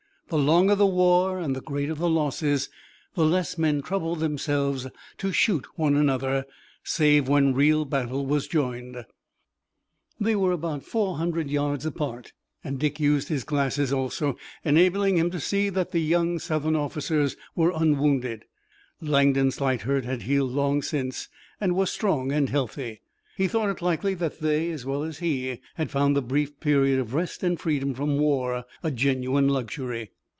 The 0.31 0.37
longer 0.37 0.75
the 0.75 0.85
war 0.85 1.39
and 1.39 1.53
the 1.53 1.59
greater 1.61 1.93
the 1.93 2.09
losses 2.09 2.69
the 3.15 3.25
less 3.25 3.57
men 3.57 3.81
troubled 3.81 4.21
themselves 4.21 4.87
to 5.17 5.33
shoot 5.33 5.65
one 5.75 5.93
another 5.97 6.45
save 6.85 7.27
when 7.27 7.53
real 7.53 7.83
battle 7.83 8.25
was 8.25 8.47
joined. 8.47 9.05
They 10.21 10.37
were 10.37 10.53
about 10.53 10.85
four 10.85 11.17
hundred 11.17 11.49
yards 11.49 11.85
apart 11.85 12.31
and 12.63 12.79
Dick 12.79 12.97
used 12.97 13.27
his 13.27 13.43
glasses 13.43 13.91
also, 13.91 14.37
enabling 14.63 15.17
him 15.17 15.31
to 15.31 15.39
see 15.41 15.67
that 15.67 15.91
the 15.91 15.99
young 15.99 16.39
Southern 16.39 16.77
officers 16.77 17.35
were 17.53 17.73
unwounded 17.75 18.45
Langdon's 19.01 19.55
slight 19.55 19.81
hurt 19.81 20.05
had 20.05 20.21
healed 20.21 20.53
long 20.53 20.81
since 20.81 21.27
and 21.59 21.75
were 21.75 21.85
strong 21.85 22.31
and 22.31 22.51
hearty. 22.51 23.01
He 23.35 23.49
thought 23.49 23.69
it 23.69 23.81
likely 23.81 24.13
that 24.13 24.39
they, 24.39 24.71
as 24.71 24.85
well 24.85 25.03
as 25.03 25.17
he, 25.19 25.59
had 25.75 25.91
found 25.91 26.15
the 26.15 26.21
brief 26.21 26.57
period 26.61 26.99
of 26.99 27.13
rest 27.13 27.43
and 27.43 27.59
freedom 27.59 27.93
from 27.93 28.17
war 28.17 28.63
a 28.81 28.91
genuine 28.91 29.49
luxury. 29.49 30.09